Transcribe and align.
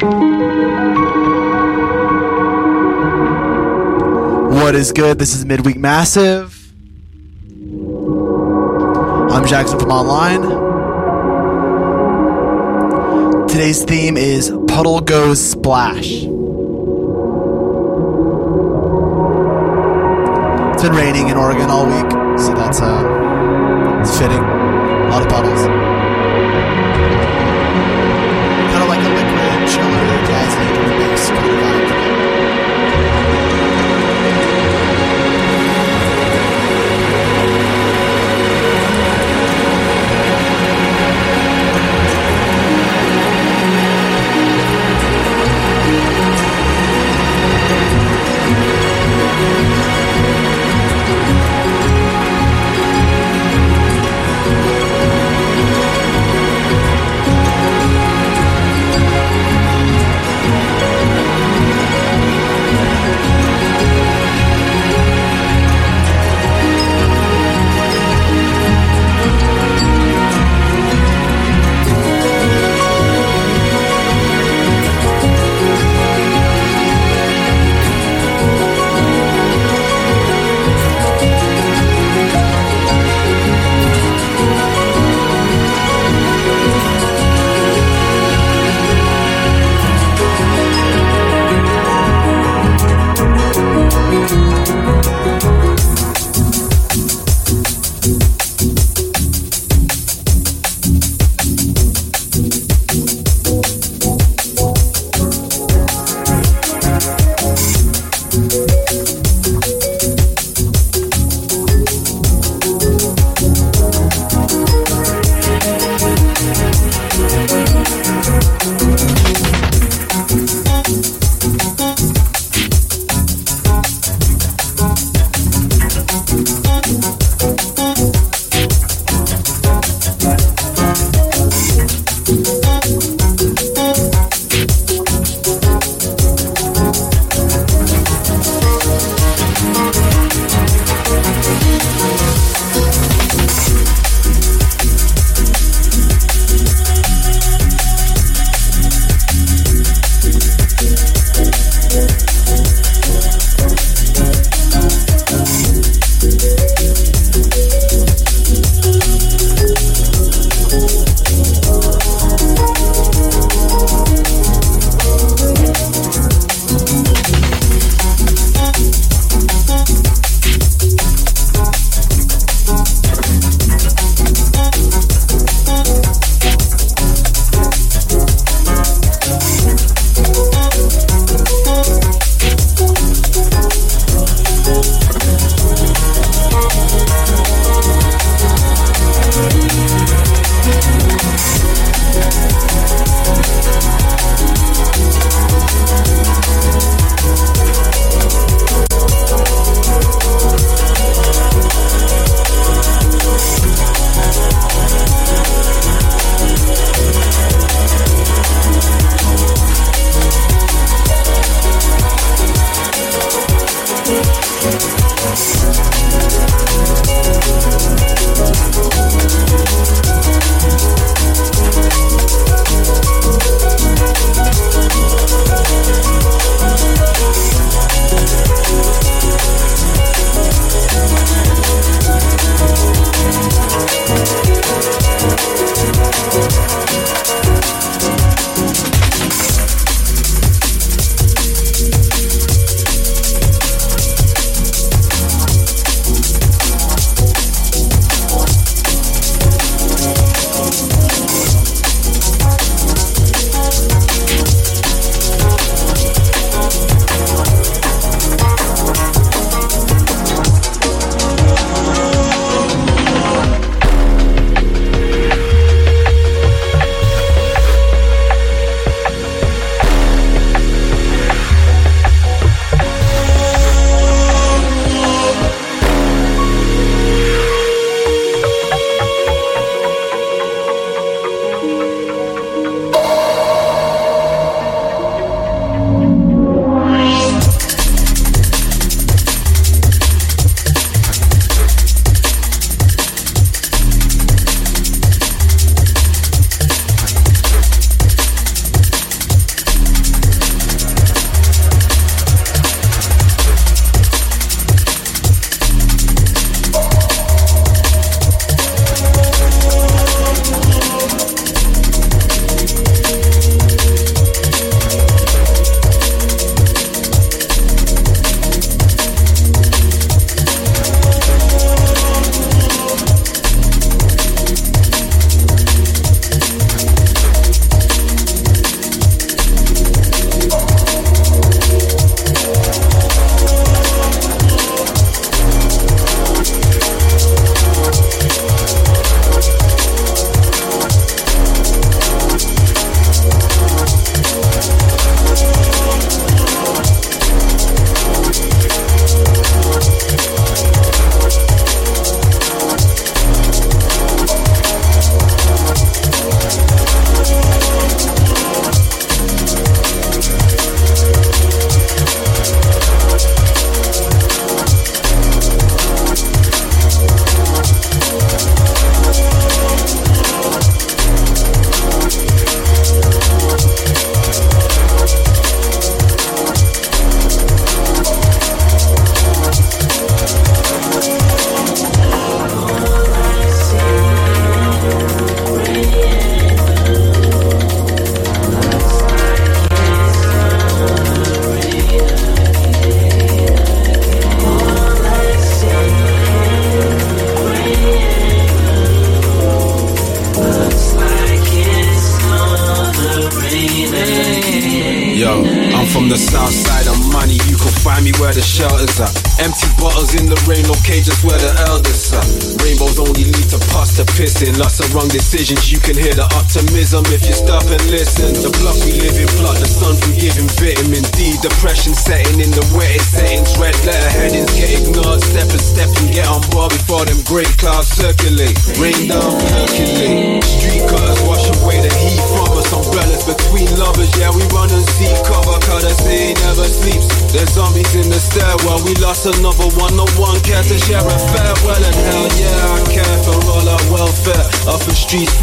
What 0.00 0.12
is 4.76 4.92
good? 4.92 5.18
This 5.18 5.34
is 5.34 5.44
Midweek 5.44 5.76
Massive. 5.76 6.72
I'm 9.32 9.44
Jackson 9.44 9.80
from 9.80 9.90
online. 9.90 10.42
Today's 13.48 13.82
theme 13.82 14.16
is 14.16 14.52
Puddle 14.68 15.00
Goes 15.00 15.44
Splash. 15.44 16.06
It's 20.74 20.82
been 20.84 20.94
raining 20.94 21.30
in 21.30 21.36
Oregon 21.36 21.70
all 21.70 21.86
week, 21.86 22.12
so 22.38 22.54
that's 22.54 22.80
uh, 22.80 23.98
it's 24.00 24.16
fitting. 24.16 24.38
A 24.38 25.08
lot 25.10 25.22
of 25.22 25.28
puddles. 25.28 25.87
Kind 31.38 31.60
of 31.60 31.77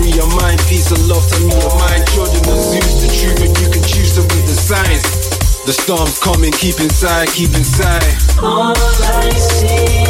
the 0.05 0.17
your 0.17 0.29
mind, 0.41 0.59
peace 0.69 0.91
and 0.91 1.07
love 1.07 1.25
to 1.27 1.39
me, 1.45 1.53
your 1.57 1.75
mind. 1.81 2.05
Children 2.13 2.43
Zeus, 2.61 3.01
the 3.01 3.09
truth, 3.09 3.41
and 3.41 3.53
you 3.57 3.67
can 3.73 3.83
choose 3.83 4.13
to 4.15 4.21
the 4.45 4.53
signs. 4.53 5.03
The 5.65 5.73
storm's 5.73 6.19
coming, 6.19 6.51
keep 6.51 6.79
inside, 6.79 7.29
keep 7.29 7.49
inside. 7.55 8.05
All 8.41 8.73
I 8.77 9.29
see 9.31 10.05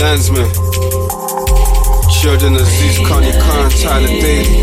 Landsman. 0.01 0.49
Children 2.09 2.53
of 2.55 2.65
Zeus, 2.65 2.97
Konny 3.05 3.31
Kon, 3.39 3.69
Tyler 3.69 4.07
Daley. 4.07 4.57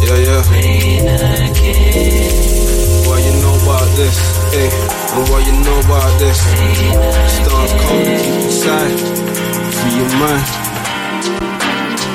Yeah, 0.00 0.18
yeah. 0.26 0.42
What 3.06 3.18
you 3.20 3.32
know 3.42 3.54
about 3.62 3.88
this? 3.96 4.16
Hey, 4.54 4.68
and 5.12 5.24
what 5.28 5.40
you 5.46 5.54
know 5.64 5.78
about 5.80 6.12
this? 6.18 6.38
Storms 7.36 7.72
coming, 7.82 8.16
keep 8.16 8.36
inside. 8.48 8.96
Free 9.76 9.94
your 9.98 10.10
mind. 10.16 10.46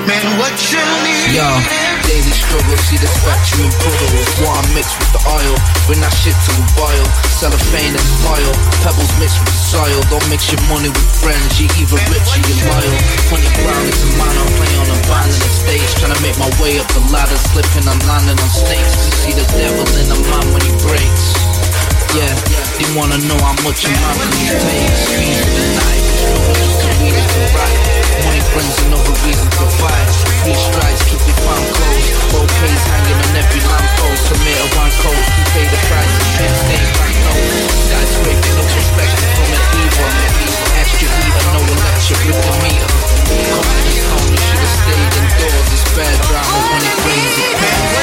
Man, 0.08 0.24
what 0.40 0.56
you 0.72 0.84
need? 1.06 1.36
Yo, 1.38 1.50
daily 2.10 2.34
struggle, 2.34 2.74
see 2.90 2.98
the 2.98 3.06
spectrum 3.06 3.70
in 3.70 3.72
puddles. 3.86 4.26
Water 4.42 4.66
mixed 4.74 4.98
with 4.98 5.14
the 5.14 5.22
oil, 5.30 5.56
bring 5.86 6.02
that 6.02 6.10
shit 6.18 6.34
to 6.34 6.52
a 6.58 6.66
boil. 6.74 7.06
Cellophane 7.38 7.94
and 7.94 8.10
pile, 8.26 8.54
pebbles 8.82 9.14
mixed 9.22 9.38
with 9.38 9.54
the 9.54 9.62
soil. 9.78 10.00
Don't 10.10 10.26
mix 10.34 10.50
your 10.50 10.62
money 10.66 10.90
with 10.90 11.10
friends, 11.22 11.62
you 11.62 11.70
either 11.78 12.02
rich 12.10 12.30
or 12.34 12.42
you 12.42 12.56
loyal. 12.66 12.98
Funny 13.30 13.50
ground 13.62 13.86
is 13.86 14.02
a 14.02 14.10
man, 14.18 14.34
I'm 14.34 14.50
playing 14.58 14.80
on 14.82 14.90
a 14.90 15.00
band 15.06 15.30
in 15.30 15.38
the 15.38 15.54
stage. 15.54 15.90
Trying 16.02 16.18
to 16.18 16.22
make 16.26 16.38
my 16.42 16.50
way 16.58 16.82
up 16.82 16.90
the 16.98 17.04
ladder, 17.14 17.38
slipping 17.54 17.86
and 17.86 18.02
landing 18.10 18.42
on 18.42 18.50
snakes. 18.50 18.94
You 19.06 19.14
see 19.14 19.34
the 19.38 19.46
devil 19.54 19.86
in 20.02 20.10
a 20.10 20.20
man 20.34 20.46
when 20.50 20.62
he 20.66 20.74
breaks. 20.82 21.38
Yeah, 22.18 22.34
they 22.82 22.90
wanna 22.98 23.22
know 23.30 23.38
how 23.38 23.54
much 23.62 23.86
a 23.86 23.94
man 23.94 24.18
can 24.18 24.58
take. 24.58 24.94
Squeeze 24.98 25.46
the 25.46 25.64
knife, 25.78 26.06
struggle 26.18 26.58
just 26.58 26.78
to 26.82 26.90
read 26.98 27.14
it 27.14 27.54
right. 27.54 28.09
Money 28.26 28.44
brings 28.52 28.76
another 28.84 29.16
reason 29.24 29.48
to 29.48 29.66
fight. 29.80 30.10
Three 30.44 30.56
strikes, 30.56 31.04
keep 31.08 31.24
your 31.24 31.40
farm 31.46 31.64
closed. 31.72 32.10
Bouquets 32.36 32.84
hanging 32.92 33.20
on 33.20 33.32
every 33.40 33.62
lamppost. 33.64 34.28
Tomato 34.28 34.68
one 34.76 34.92
coat, 35.00 35.16
you 35.16 35.46
pay 35.56 35.66
the 35.70 35.80
price. 35.88 36.16
Can't 36.36 36.56
stay 36.68 36.84
back, 37.00 37.16
no. 37.24 37.34
Skyscraping, 37.88 38.56
no 38.60 38.64
respect 38.76 39.14
from 39.16 39.50
an 39.56 39.64
evil. 39.80 40.10
Extra 40.80 41.08
heater, 41.08 41.46
no 41.56 41.62
electric 41.64 42.20
with 42.28 42.40
the 42.44 42.54
meter. 42.64 42.92
Coming 43.30 43.84
this 43.88 44.04
home, 44.12 44.28
you 44.28 44.42
should've 44.42 44.74
stayed 44.84 45.14
indoors. 45.20 45.68
It's 45.72 45.86
bad 45.96 46.18
drama 46.28 46.60
when 46.76 46.84
it 46.84 46.98
rains, 47.08 47.36
it 47.40 47.52
pours. 47.56 48.00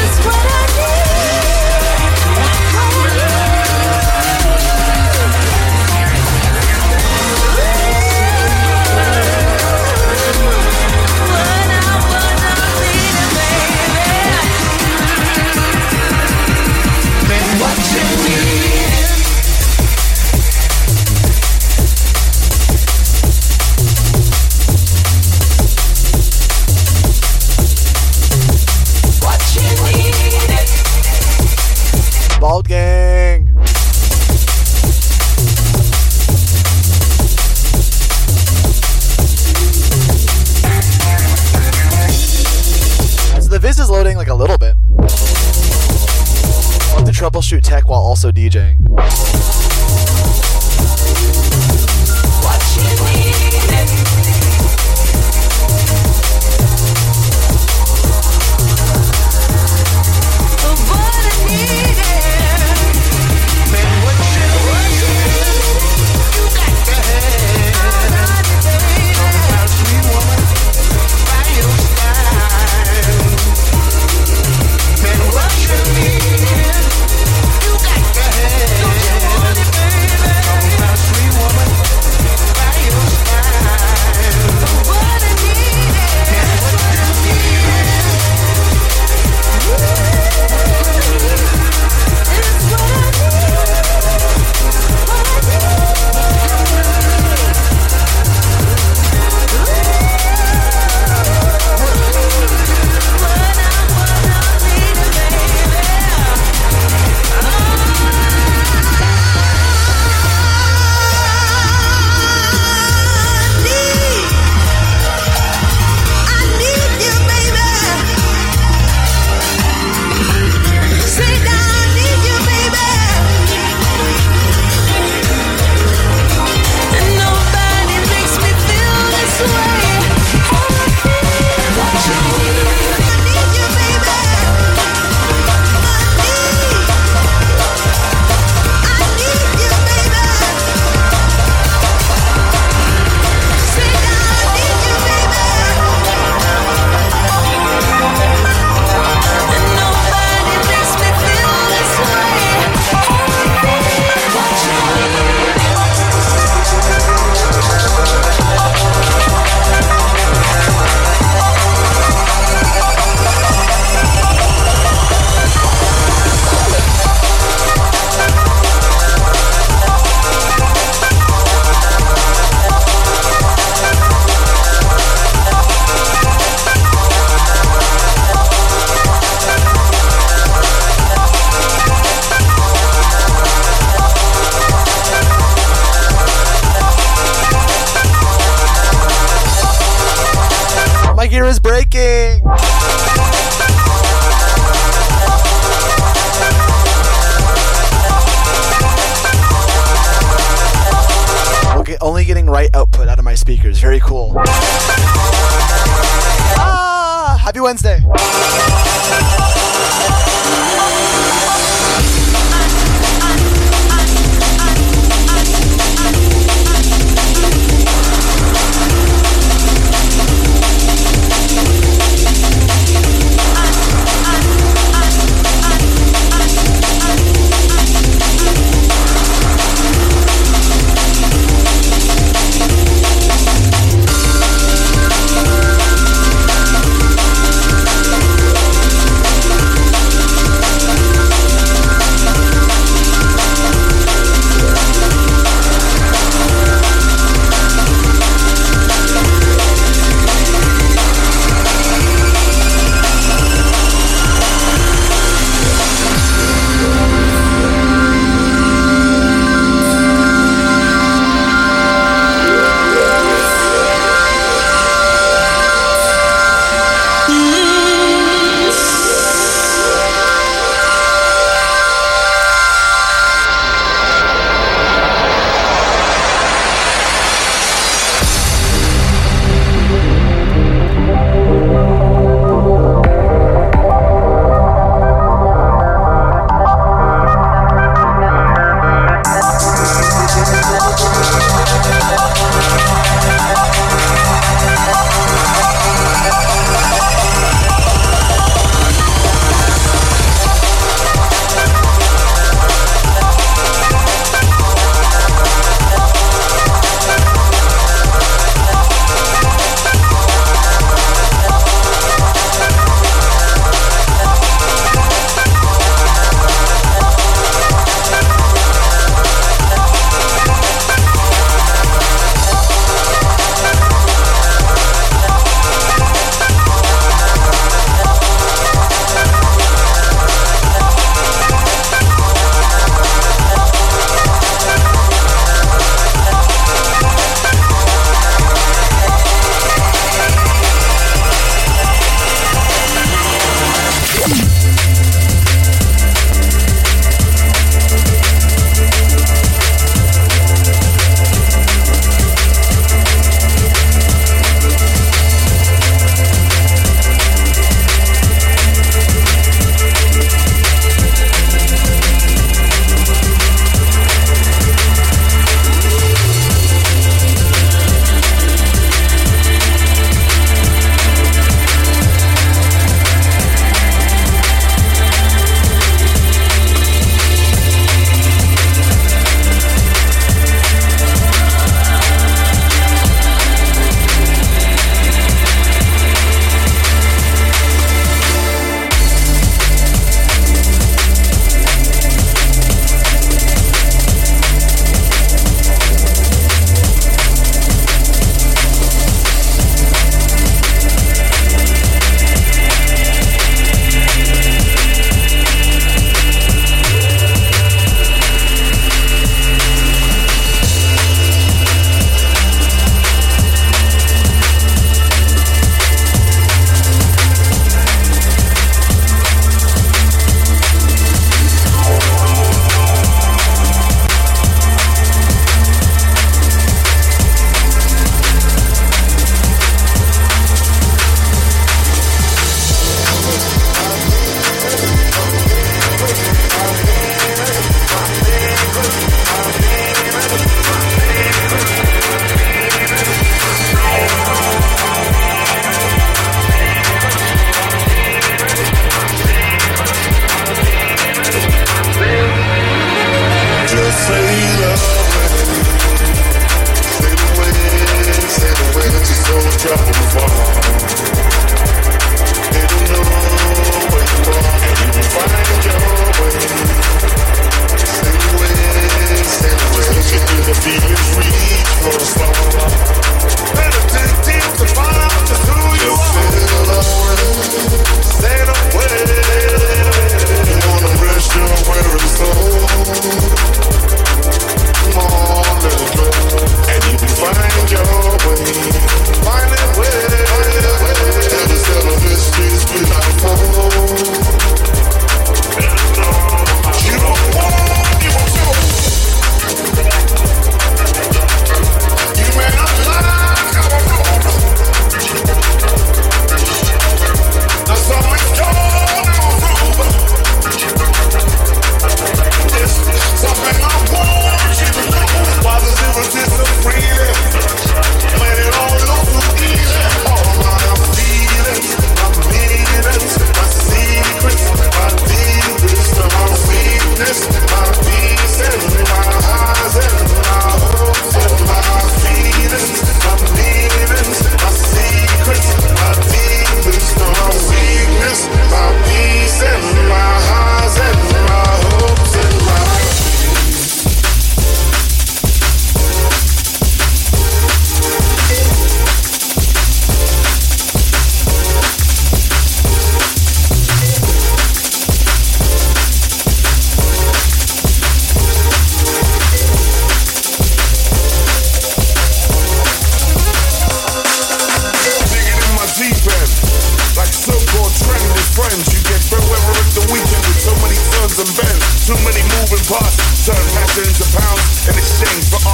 It's 0.00 0.18
what 0.24 0.34
I 0.34 0.70
Man, 0.80 0.99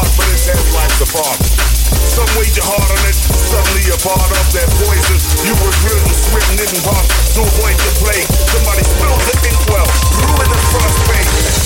exchange 0.02 0.16
for 0.16 0.16
art, 0.16 0.16
but 0.16 0.28
it's 0.32 0.46
hell 0.46 0.64
life's 0.74 1.00
apart. 1.00 1.40
Some 2.08 2.28
wage 2.38 2.56
your 2.56 2.66
heart 2.66 2.90
on 2.90 3.02
it, 3.08 3.14
suddenly 3.14 3.82
you're 3.86 4.00
part 4.04 4.30
of 4.30 4.46
their 4.52 4.68
poison. 4.82 5.16
You 5.44 5.54
was 5.62 5.76
written, 5.84 6.12
written 6.34 6.56
in 6.60 6.82
parts 6.82 7.34
to 7.34 7.40
avoid 7.40 7.76
the 7.76 7.92
plague. 8.00 8.28
Somebody 8.52 8.82
spilled 8.84 9.20
the 9.20 9.36
inkwell, 9.48 9.88
ruin 10.20 10.48
the 10.48 10.60
first 10.72 10.98
page. 11.08 11.65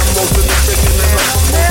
I'm 0.00 0.06
moving 0.14 0.46
the 0.46 0.56
chicken 0.66 0.92
and 1.00 1.20
I'm 1.20 1.69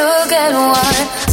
to 0.00 0.26
get 0.30 0.52
what 0.54 1.29